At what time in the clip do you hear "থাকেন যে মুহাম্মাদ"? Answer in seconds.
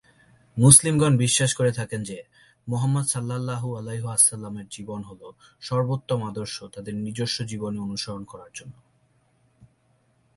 1.71-3.05